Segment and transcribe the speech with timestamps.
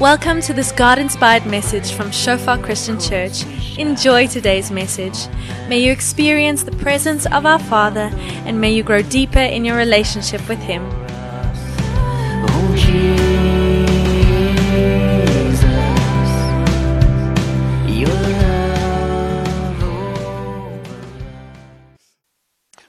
[0.00, 3.44] Welcome to this God inspired message from Shofar Christian Church.
[3.76, 5.28] Enjoy today's message.
[5.68, 8.08] May you experience the presence of our Father
[8.46, 10.82] and may you grow deeper in your relationship with Him.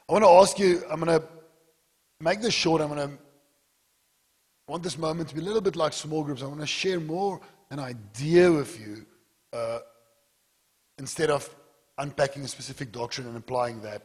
[0.07, 1.27] I want to ask you, I'm going to
[2.21, 2.81] make this short.
[2.81, 3.17] I'm going to
[4.71, 6.41] want this moment to be a little bit like small groups.
[6.41, 9.05] I want to share more an idea with you
[9.51, 9.79] uh,
[10.97, 11.53] instead of
[11.97, 14.03] unpacking a specific doctrine and applying that.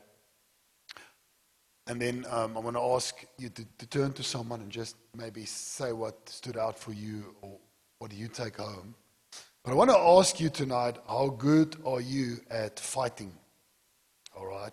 [1.86, 4.96] And then um, I want to ask you to, to turn to someone and just
[5.16, 7.58] maybe say what stood out for you or
[8.00, 8.96] what do you take home.
[9.62, 13.30] But I want to ask you tonight how good are you at fighting?
[14.36, 14.72] All right?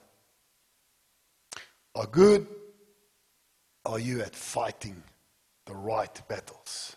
[1.96, 2.48] How good
[3.86, 5.04] are you at fighting
[5.74, 6.96] the right battles?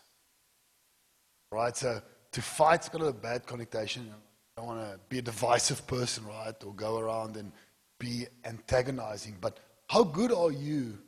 [1.50, 1.76] Right?
[1.76, 4.12] So to fight's got a bad connotation.
[4.56, 6.54] I don't want to be a divisive person, right?
[6.64, 7.52] Or go around and
[7.98, 9.36] be antagonizing.
[9.40, 10.98] But how good are you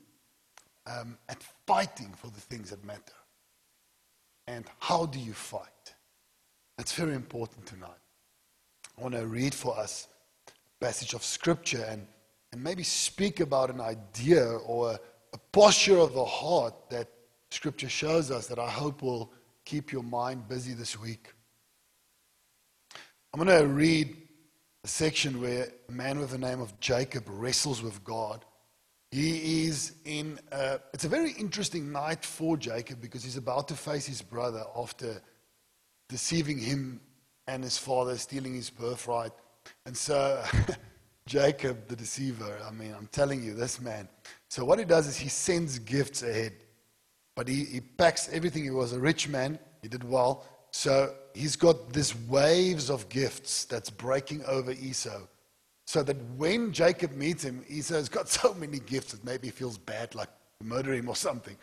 [0.87, 3.19] um, at fighting for the things that matter?
[4.47, 5.95] And how do you fight?
[6.79, 8.05] That's very important tonight.
[8.97, 10.09] I want to read for us
[10.49, 12.07] a passage of scripture and,
[12.53, 15.01] and maybe speak about an idea or a,
[15.35, 17.09] a posture of the heart that
[17.51, 19.33] scripture shows us that I hope will
[19.65, 21.33] keep your mind busy this week.
[23.33, 24.17] I'm going to read
[24.85, 28.45] a section where a man with the name of Jacob wrestles with God.
[29.11, 33.75] He is in, a, it's a very interesting night for Jacob because he's about to
[33.75, 35.23] face his brother after
[36.09, 37.01] deceiving him
[37.47, 39.33] and his father, stealing his birthright.
[39.87, 40.43] And so,
[41.27, 44.09] Jacob, the deceiver, I mean, I'm telling you, this man.
[44.49, 46.53] So, what he does is he sends gifts ahead,
[47.38, 48.65] but he, he packs everything.
[48.65, 50.44] He was a rich man, he did well.
[50.72, 55.21] So, he's got these waves of gifts that's breaking over Esau.
[55.87, 59.78] So that when Jacob meets him, Esau's got so many gifts that maybe he feels
[59.78, 60.31] bad, like
[60.65, 61.56] murder him or something.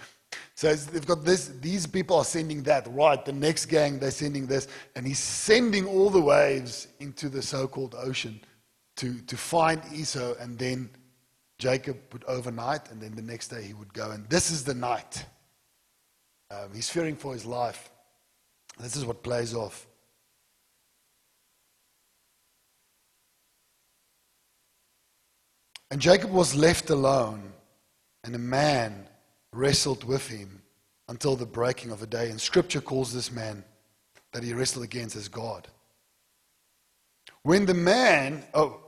[0.54, 3.24] So they've got this, these people are sending that, right?
[3.26, 4.70] The next gang, they're sending this.
[4.96, 8.40] And he's sending all the waves into the so called ocean
[8.96, 10.36] to, to find Esau.
[10.40, 10.90] And then
[11.58, 14.12] Jacob would overnight, and then the next day he would go.
[14.12, 15.26] And this is the night.
[16.56, 17.90] Um, he's fearing for his life.
[18.80, 19.88] This is what plays off.
[25.92, 27.54] And Jacob was left alone,
[28.24, 29.08] and a man
[29.54, 30.62] wrestled with him
[31.08, 32.30] until the breaking of the day.
[32.30, 33.64] And scripture calls this man
[34.34, 35.68] that he wrestled against as God.
[37.44, 38.82] When the man, oh,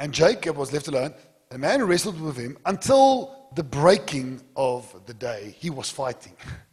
[0.00, 1.14] and Jacob was left alone,
[1.50, 5.54] the man wrestled with him until the breaking of the day.
[5.58, 6.34] He was fighting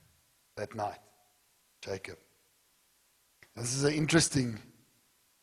[0.57, 1.00] that night,
[1.81, 2.18] Jacob.
[3.56, 4.59] This is an interesting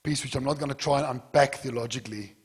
[0.05, 2.37] piece which I'm not going to try and unpack theologically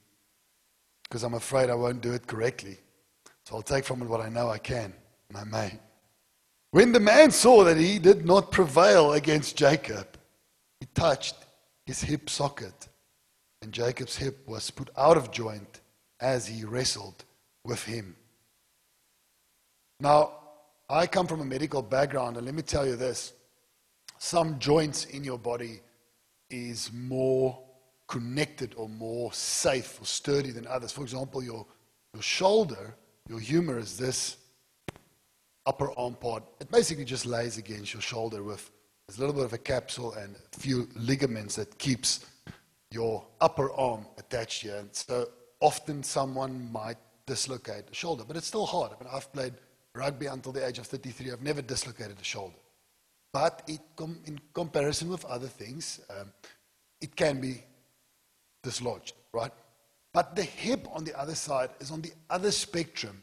[1.03, 2.77] because I'm afraid I won't do it correctly.
[3.45, 4.93] So I'll take from it what I know I can,
[5.29, 5.79] and I may.
[6.71, 10.07] When the man saw that he did not prevail against Jacob,
[10.79, 11.35] he touched
[11.85, 12.87] his hip socket,
[13.61, 15.81] and Jacob's hip was put out of joint
[16.19, 17.25] as he wrestled
[17.65, 18.15] with him.
[19.99, 20.38] Now,
[20.91, 23.33] I come from a medical background, and let me tell you this
[24.17, 25.81] some joints in your body
[26.49, 27.59] is more
[28.07, 30.91] connected or more safe or sturdy than others.
[30.91, 31.65] For example, your,
[32.13, 32.95] your shoulder,
[33.29, 34.37] your humerus, this
[35.67, 38.71] upper arm part, it basically just lays against your shoulder with
[39.15, 42.25] a little bit of a capsule and a few ligaments that keeps
[42.91, 44.77] your upper arm attached here.
[44.77, 45.27] And so
[45.59, 48.91] often someone might dislocate the shoulder, but it's still hard.
[48.91, 49.53] I mean, I've played
[49.95, 51.31] rugby until the age of 33.
[51.31, 52.55] I've never dislocated a shoulder.
[53.31, 56.31] But it com- in comparison with other things, um,
[57.01, 57.63] it can be
[58.63, 59.51] dislodged, right?
[60.13, 63.21] But the hip on the other side is on the other spectrum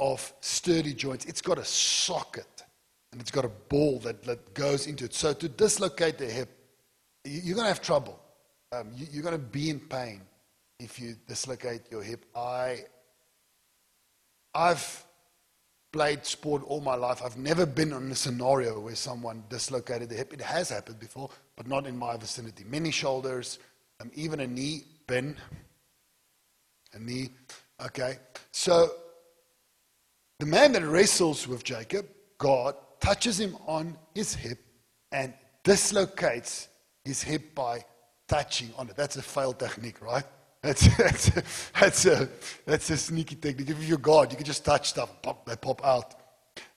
[0.00, 1.24] of sturdy joints.
[1.26, 2.64] It's got a socket
[3.12, 5.14] and it's got a ball that, that goes into it.
[5.14, 6.50] So to dislocate the hip,
[7.24, 8.18] you- you're going to have trouble.
[8.72, 10.20] Um, you, you're going to be in pain
[10.80, 12.24] if you dislocate your hip.
[12.34, 12.80] I,
[14.52, 15.04] I've
[15.94, 17.22] played sport all my life.
[17.24, 20.32] I've never been in a scenario where someone dislocated the hip.
[20.32, 22.64] It has happened before, but not in my vicinity.
[22.64, 23.60] Many shoulders,
[24.00, 25.36] um, even a knee bend,
[26.94, 27.28] a knee.
[27.80, 28.16] Okay,
[28.50, 28.90] so
[30.40, 32.06] the man that wrestles with Jacob,
[32.38, 34.58] God, touches him on his hip
[35.12, 35.32] and
[35.62, 36.66] dislocates
[37.04, 37.84] his hip by
[38.26, 38.96] touching on it.
[38.96, 40.24] That's a fail technique, right?
[40.64, 41.42] That's, that's, a,
[41.78, 42.28] that's, a,
[42.64, 43.68] that's a sneaky technique.
[43.68, 46.14] If you're God, you can just touch stuff, pop, they pop out.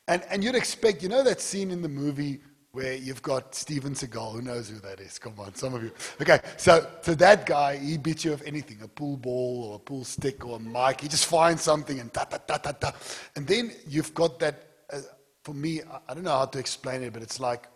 [0.09, 2.41] And, and you'd expect, you know that scene in the movie
[2.73, 4.33] where you've got Steven Seagal.
[4.33, 5.17] Who knows who that is?
[5.17, 5.91] Come on, some of you.
[6.21, 9.79] Okay, so, so that guy, he beats you of anything a pool ball or a
[9.79, 11.01] pool stick or a mic.
[11.01, 12.93] He just finds something and ta ta ta ta ta.
[13.37, 14.99] And then you've got that, uh,
[15.43, 17.67] for me, I, I don't know how to explain it, but it's like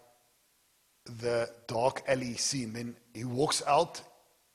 [1.05, 2.73] the dark alley scene.
[2.73, 4.01] Then he walks out,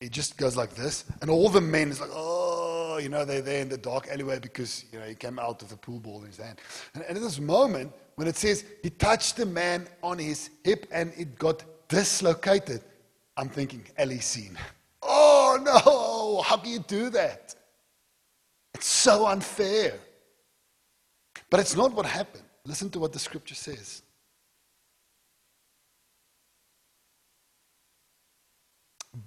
[0.07, 3.43] he just goes like this, and all the men is like, oh, you know, they're
[3.43, 6.21] there in the dark alleyway because, you know, he came out with a pool ball
[6.21, 6.61] in his hand.
[6.95, 10.87] And, and at this moment, when it says he touched the man on his hip
[10.93, 12.83] and it got dislocated,
[13.37, 14.57] I'm thinking, alley scene.
[15.03, 17.57] Oh no, how can you do that?
[18.75, 19.95] It's so unfair.
[21.51, 22.45] But it's not what happened.
[22.65, 24.03] Listen to what the scripture says.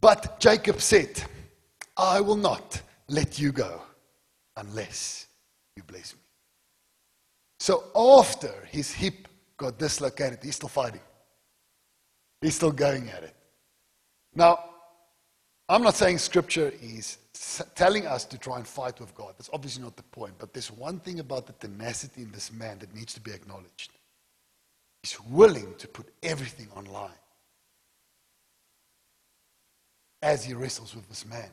[0.02, 1.24] But Jacob said,
[1.98, 3.82] I will not let you go
[4.56, 5.28] unless
[5.76, 6.20] you bless me.
[7.60, 9.28] So after his hip
[9.58, 11.02] got dislocated, he's still fighting.
[12.42, 13.36] He's still going at it.
[14.36, 14.64] Now,
[15.68, 17.18] I'm not saying scripture is
[17.76, 19.34] telling us to try and fight with God.
[19.38, 20.36] That's obviously not the point.
[20.38, 23.92] But there's one thing about the tenacity in this man that needs to be acknowledged.
[25.04, 27.12] He's willing to put everything online
[30.22, 31.50] as he wrestles with this man.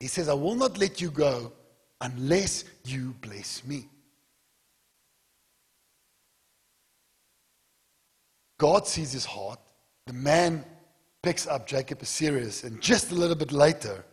[0.00, 1.52] He says, I will not let you go
[2.00, 3.88] unless you bless me.
[8.58, 9.58] God sees his heart.
[10.06, 10.64] The man
[11.22, 14.04] picks up Jacob is serious, and just a little bit later,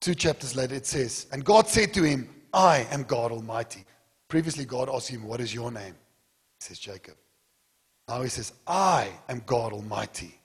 [0.00, 3.84] two chapters later, it says, And God said to him, I am God Almighty.
[4.28, 5.94] Previously, God asked him, What is your name?
[6.58, 7.14] He says, Jacob.
[8.08, 10.37] Now he says, I am God Almighty.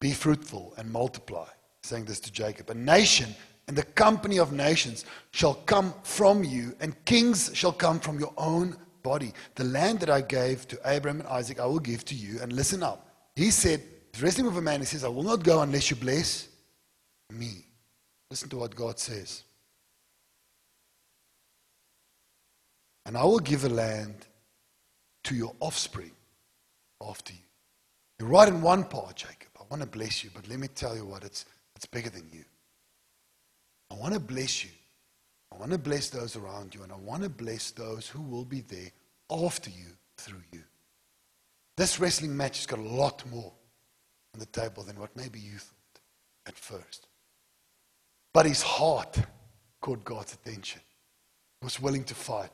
[0.00, 1.48] Be fruitful and multiply.
[1.82, 2.70] Saying this to Jacob.
[2.70, 3.34] A nation
[3.68, 8.32] and the company of nations shall come from you, and kings shall come from your
[8.36, 9.32] own body.
[9.54, 12.40] The land that I gave to Abraham and Isaac, I will give to you.
[12.42, 13.08] And listen up.
[13.36, 13.82] He said,
[14.20, 14.80] wrestling with a man.
[14.80, 16.48] He says, I will not go unless you bless
[17.30, 17.66] me.
[18.30, 19.44] Listen to what God says.
[23.06, 24.14] And I will give a land
[25.24, 26.12] to your offspring
[27.02, 27.38] after you.
[28.18, 29.48] You're right in one part, Jacob.
[29.64, 32.28] I want to bless you, but let me tell you what, it's, it's bigger than
[32.30, 32.44] you.
[33.90, 34.70] I want to bless you.
[35.52, 38.44] I want to bless those around you, and I want to bless those who will
[38.44, 38.90] be there
[39.30, 39.86] after you
[40.18, 40.62] through you.
[41.76, 43.52] This wrestling match has got a lot more
[44.34, 46.00] on the table than what maybe you thought
[46.46, 47.06] at first.
[48.32, 49.18] But his heart
[49.80, 50.82] caught God's attention.
[51.60, 52.50] He was willing to fight.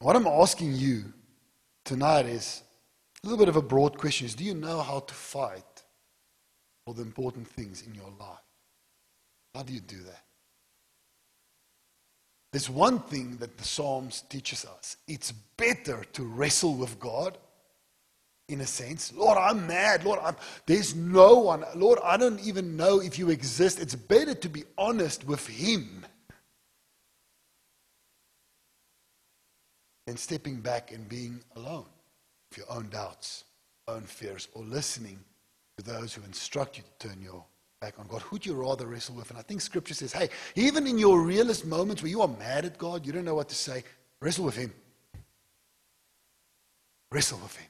[0.00, 1.12] What I'm asking you
[1.84, 2.62] tonight is
[3.28, 5.84] a little bit of a broad question is do you know how to fight
[6.86, 8.38] for the important things in your life?
[9.54, 10.24] How do you do that?
[12.52, 14.96] There's one thing that the Psalms teaches us.
[15.06, 17.36] It's better to wrestle with God
[18.48, 19.12] in a sense.
[19.14, 20.04] Lord, I'm mad.
[20.04, 21.64] Lord, I'm, there's no one.
[21.74, 23.78] Lord, I don't even know if you exist.
[23.78, 26.06] It's better to be honest with Him
[30.06, 31.84] than stepping back and being alone
[32.50, 33.44] with your own doubts,
[33.86, 35.18] own fears, or listening
[35.76, 37.44] to those who instruct you to turn your
[37.80, 38.22] back on God.
[38.22, 39.30] Who'd you rather wrestle with?
[39.30, 42.64] And I think Scripture says, hey, even in your realest moments where you are mad
[42.64, 43.84] at God, you don't know what to say,
[44.20, 44.72] wrestle with Him.
[47.12, 47.68] Wrestle with Him.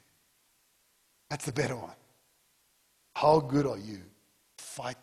[1.31, 1.95] That's the better one.
[3.15, 4.01] How good are you
[4.57, 5.03] fighting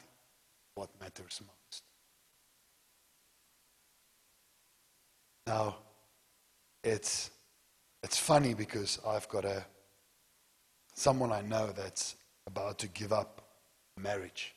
[0.73, 1.83] what matters most?
[5.45, 5.75] Now,
[6.83, 7.29] it's
[8.05, 9.65] it's funny because I've got a
[10.93, 13.41] someone I know that's about to give up
[14.00, 14.53] marriage.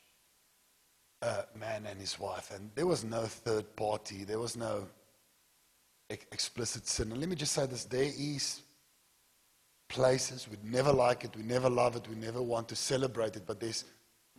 [1.23, 4.23] A man and his wife, and there was no third party.
[4.23, 4.87] There was no
[6.11, 7.11] ex- explicit sin.
[7.11, 8.61] And let me just say this: there is
[9.89, 13.45] places we never like it, we never love it, we never want to celebrate it.
[13.47, 13.85] But there's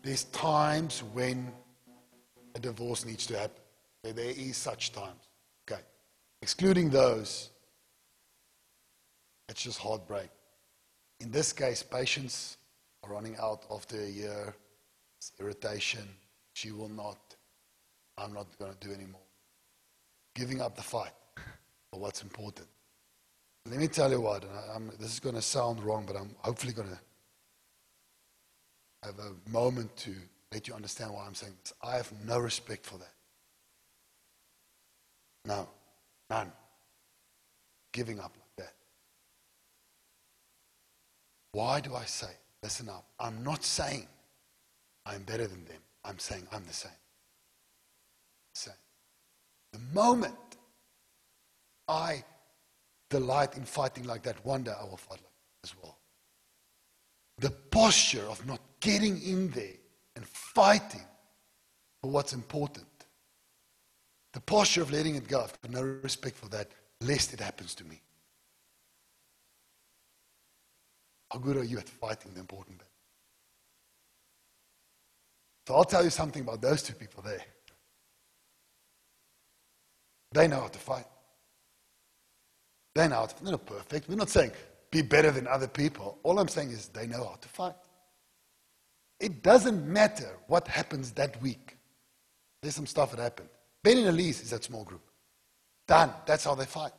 [0.03, 1.51] there's times when
[2.53, 3.61] a divorce needs to happen.
[4.03, 5.27] There, there is such times.
[5.69, 5.81] Okay,
[6.43, 7.49] excluding those
[9.49, 10.29] it's just heartbreak.
[11.19, 12.57] In this case, patience
[13.03, 14.55] are running out after a year.
[15.17, 16.07] It's irritation.
[16.53, 17.17] She will not.
[18.17, 19.21] I'm not going to do anymore.
[20.35, 21.11] Giving up the fight
[21.91, 22.67] for what's important.
[23.65, 26.73] Let me tell you what, I, this is going to sound wrong, but I'm hopefully
[26.73, 26.99] going to
[29.03, 30.15] have a moment to
[30.51, 31.73] let you understand why I'm saying this.
[31.83, 33.13] I have no respect for that.
[35.45, 35.67] No,
[36.29, 36.51] none.
[37.91, 38.73] Giving up like that.
[41.59, 42.31] Why do I say,
[42.63, 44.07] listen up, I'm not saying
[45.05, 45.81] I'm better than them.
[46.05, 47.01] I'm saying I'm the same.
[48.53, 48.81] Same.
[49.73, 50.37] The moment
[51.89, 52.23] I
[53.09, 55.97] delight in fighting like that, one day I will fight like that as well.
[57.39, 59.79] The posture of not getting in there
[60.15, 61.07] and fighting
[62.01, 62.87] for what's important.
[64.31, 65.41] The posture of letting it go.
[65.41, 66.69] I've got no respect for that,
[67.01, 68.01] lest it happens to me.
[71.31, 72.87] How good are you at fighting the important bit?
[75.67, 77.43] So I'll tell you something about those two people there.
[80.31, 81.05] They know how to fight.
[82.95, 84.09] They know how to, they're not perfect.
[84.09, 84.51] We're not saying
[84.91, 86.17] be better than other people.
[86.23, 87.75] All I'm saying is they know how to fight.
[89.19, 91.77] It doesn't matter what happens that week.
[92.61, 93.49] There's some stuff that happened.
[93.83, 95.01] Ben and Elise is that small group.
[95.87, 96.11] Done.
[96.25, 96.91] That's how they fight.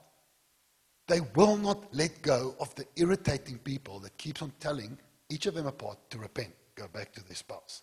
[1.11, 4.97] They will not let go of the irritating people that keeps on telling
[5.29, 7.83] each of them apart to repent, go back to their spouse.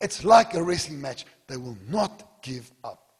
[0.00, 1.26] It's like a wrestling match.
[1.48, 3.14] They will not give up.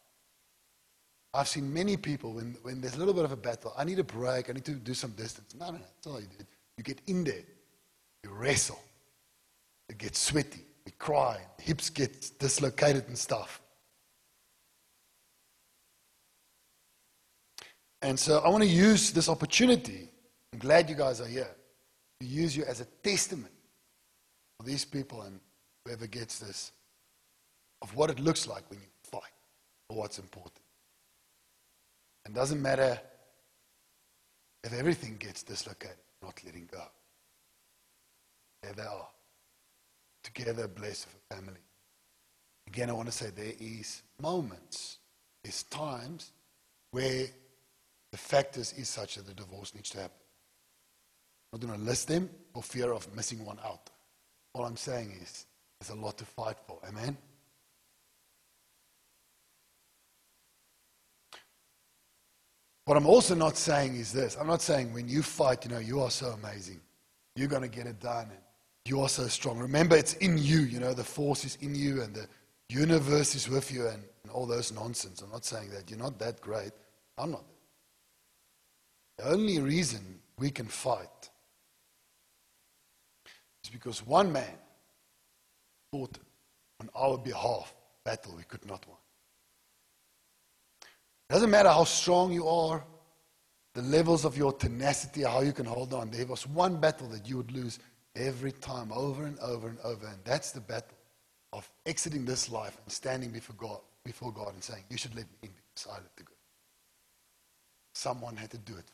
[1.33, 3.99] I've seen many people when, when there's a little bit of a battle, I need
[3.99, 5.53] a break, I need to do some distance.
[5.53, 6.45] No, no, no, that's all you do.
[6.77, 7.43] You get in there,
[8.23, 8.79] you wrestle,
[9.89, 13.59] it gets sweaty, we cry, hips get dislocated and stuff.
[18.05, 20.07] And so I want to use this opportunity.
[20.53, 21.49] I'm glad you guys are here.
[22.19, 23.51] To use you as a testament
[24.59, 25.39] for these people and
[25.83, 26.71] whoever gets this
[27.81, 29.33] of what it looks like when you fight
[29.89, 30.61] for what's important.
[32.27, 32.99] It doesn't matter
[34.63, 36.83] if everything gets dislocated, not letting go.
[38.61, 39.07] There they are.
[40.23, 41.65] Together, blessed family.
[42.67, 44.99] Again, I want to say there is moments,
[45.43, 46.33] there's times
[46.91, 47.25] where
[48.15, 50.15] the factors is such that the divorce needs to happen.
[51.51, 53.89] I'm not going to list them for fear of missing one out.
[54.53, 55.45] All I'm saying is
[55.81, 56.79] there's a lot to fight for.
[56.87, 57.17] Amen?
[62.85, 65.79] What I'm also not saying is this I'm not saying when you fight, you know,
[65.79, 66.79] you are so amazing.
[67.35, 68.39] You're going to get it done and
[68.85, 69.59] you are so strong.
[69.59, 72.29] Remember, it's in you, you know, the force is in you and the
[72.69, 75.21] universe is with you and, and all those nonsense.
[75.21, 75.89] I'm not saying that.
[75.89, 76.71] You're not that great.
[77.17, 77.43] I'm not.
[79.17, 81.29] The only reason we can fight
[83.63, 84.57] is because one man
[85.91, 86.17] fought
[86.81, 88.97] on our behalf battle we could not win.
[91.29, 92.83] It doesn't matter how strong you are,
[93.73, 96.11] the levels of your tenacity, how you can hold on.
[96.11, 97.79] There was one battle that you would lose
[98.15, 100.05] every time, over and over and over.
[100.07, 100.97] And that's the battle
[101.51, 105.25] of exiting this life and standing before God, before God and saying, You should let
[105.25, 106.35] me in because I let the good.
[107.93, 108.85] Someone had to do it.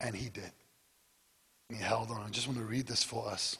[0.00, 0.52] And he did.
[1.68, 2.22] And he held on.
[2.22, 3.58] I just want to read this for us.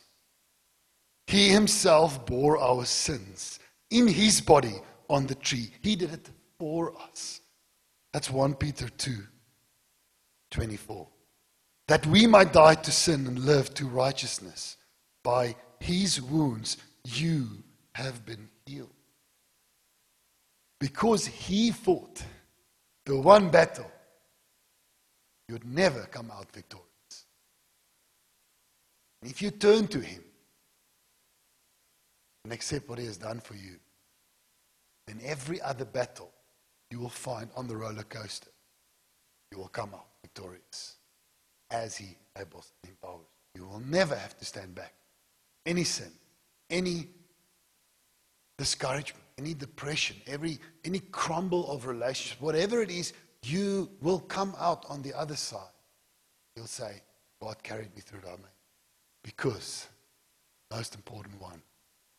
[1.27, 4.75] He himself bore our sins in his body
[5.09, 5.71] on the tree.
[5.81, 7.41] He did it for us.
[8.13, 9.17] That's 1 Peter 2
[10.51, 11.07] 24.
[11.87, 14.77] That we might die to sin and live to righteousness.
[15.23, 17.49] By his wounds you
[17.93, 18.91] have been healed.
[20.79, 22.23] Because he fought
[23.05, 23.91] the one battle,
[25.51, 26.87] you would never come out victorious.
[29.21, 30.23] If you turn to him
[32.45, 33.75] and accept what he has done for you,
[35.09, 36.31] then every other battle
[36.89, 38.53] you will find on the roller coaster,
[39.51, 40.95] you will come out victorious
[41.73, 43.27] as He enables and empowers.
[43.57, 44.95] You will never have to stand back.
[45.67, 46.13] Any sin,
[46.71, 47.09] any
[48.57, 54.85] discouragement, any depression, every, any crumble of relationship, whatever it is, you will come out
[54.89, 55.61] on the other side.
[56.57, 57.03] You'll say,
[57.41, 58.39] God carried me through man.
[59.23, 59.89] Because
[60.69, 61.63] the most important one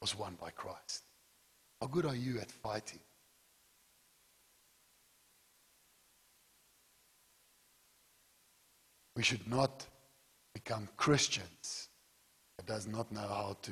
[0.01, 1.03] was won by Christ.
[1.79, 2.99] How good are you at fighting?
[9.15, 9.85] We should not
[10.53, 11.89] become Christians
[12.57, 13.71] that does not know how to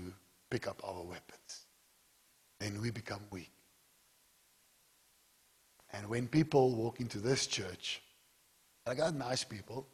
[0.50, 1.65] pick up our weapons.
[2.60, 3.51] Then we become weak.
[6.00, 8.01] And when people walk into this church,
[8.88, 9.86] I got nice people,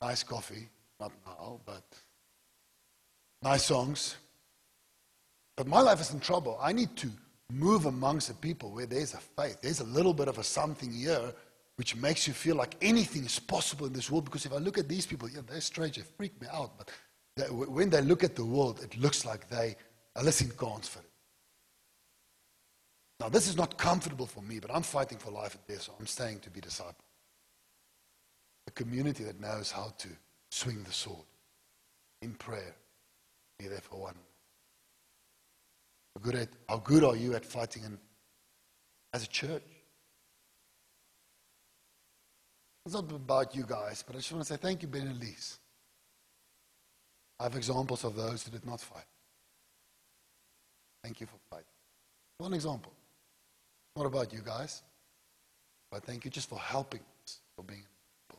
[0.00, 1.82] nice coffee, not now, but
[3.42, 4.16] nice songs.
[5.54, 6.58] But my life is in trouble.
[6.60, 7.10] I need to
[7.52, 9.58] move amongst the people where there's a faith.
[9.60, 11.32] There's a little bit of a something here
[11.76, 14.24] which makes you feel like anything is possible in this world.
[14.24, 16.78] Because if I look at these people, yeah, they're strange, they freak me out.
[16.78, 16.90] But
[17.36, 19.76] they, when they look at the world, it looks like they
[20.16, 21.10] are for it.
[23.24, 25.94] Now, this is not comfortable for me, but I'm fighting for life and death, so
[25.98, 27.06] I'm staying to be disciple.
[28.66, 30.08] A community that knows how to
[30.50, 31.24] swing the sword
[32.20, 32.76] in prayer,
[33.58, 34.14] be there for one.
[36.14, 37.96] How good, at, how good are you at fighting in,
[39.14, 39.62] as a church?
[42.84, 45.18] It's not about you guys, but I just want to say thank you, Ben and
[45.18, 45.60] Lise.
[47.40, 49.06] I have examples of those who did not fight.
[51.02, 51.64] Thank you for fighting.
[52.36, 52.92] One example.
[53.96, 54.82] Not about you guys,
[55.92, 57.84] I thank you just for helping us, for being
[58.30, 58.36] an.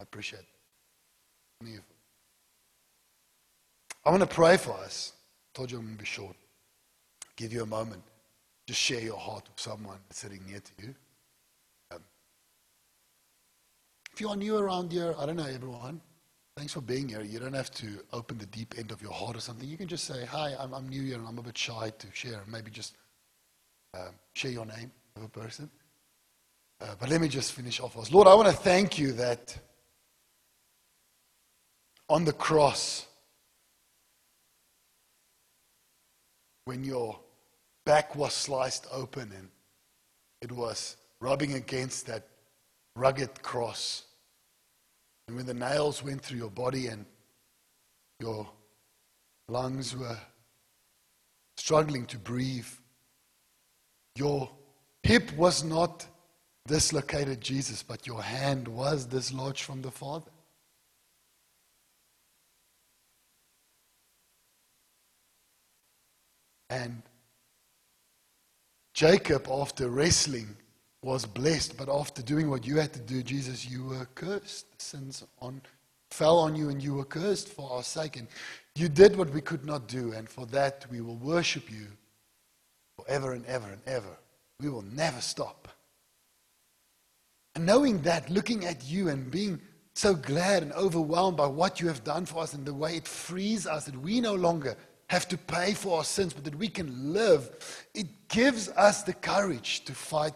[0.00, 1.80] I appreciate it.
[4.04, 5.12] I want to pray for us.
[5.14, 6.34] I told you I'm going to be short.
[7.36, 8.02] Give you a moment.
[8.66, 10.94] Just share your heart with someone sitting near to you.
[11.92, 12.00] Um,
[14.12, 16.00] if you are new around here, I don't know everyone.
[16.56, 17.22] Thanks for being here.
[17.22, 19.68] You don't have to open the deep end of your heart or something.
[19.68, 22.06] You can just say, Hi, I'm, I'm new here and I'm a bit shy to
[22.12, 22.42] share.
[22.50, 22.96] Maybe just
[23.94, 25.70] um, share your name of a person.
[26.80, 27.96] Uh, but let me just finish off.
[28.12, 29.58] Lord, I want to thank you that
[32.08, 33.06] on the cross,
[36.64, 37.18] when your
[37.84, 39.48] back was sliced open and
[40.40, 42.26] it was rubbing against that
[42.96, 44.04] rugged cross,
[45.28, 47.04] and when the nails went through your body and
[48.20, 48.48] your
[49.48, 50.18] lungs were
[51.56, 52.66] struggling to breathe,
[54.20, 54.50] your
[55.02, 56.06] hip was not
[56.66, 60.30] dislocated, Jesus, but your hand was dislodged from the Father.
[66.68, 67.02] And
[68.92, 70.54] Jacob, after wrestling,
[71.02, 74.66] was blessed, but after doing what you had to do, Jesus, you were cursed.
[74.76, 75.62] The sins on,
[76.10, 78.18] fell on you, and you were cursed for our sake.
[78.18, 78.28] And
[78.76, 81.86] you did what we could not do, and for that we will worship you
[83.10, 84.16] forever and ever and ever.
[84.60, 85.66] We will never stop.
[87.56, 89.60] And knowing that, looking at you and being
[89.94, 93.08] so glad and overwhelmed by what you have done for us and the way it
[93.08, 94.76] frees us that we no longer
[95.08, 97.50] have to pay for our sins, but that we can live,
[97.94, 100.34] it gives us the courage to fight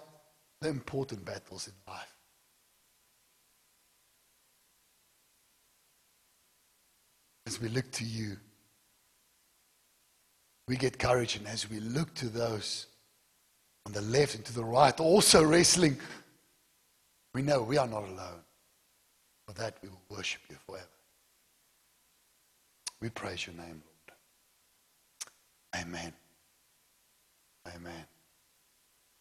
[0.61, 2.17] the important battles in life.
[7.47, 8.37] As we look to you,
[10.67, 12.87] we get courage, and as we look to those
[13.87, 15.99] on the left and to the right, also wrestling,
[17.35, 18.41] we know we are not alone.
[19.47, 20.87] For that, we will worship you forever.
[23.01, 25.85] We praise your name, Lord.
[25.85, 26.15] Amen.
[27.77, 28.05] Amen.